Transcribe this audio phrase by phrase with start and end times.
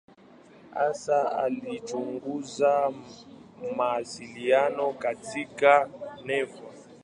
[0.75, 2.93] Hasa alichunguza
[3.77, 5.89] mawasiliano katika
[6.25, 6.59] neva.